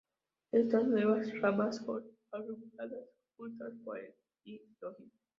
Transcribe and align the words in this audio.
Estas 0.51 0.87
nuevas 0.87 1.31
ramas 1.41 1.75
son 1.77 2.03
agrupadas 2.31 3.05
juntas 3.37 3.71
por 3.85 3.99
el 3.99 4.15
"y" 4.45 4.59
lógico. 4.81 5.15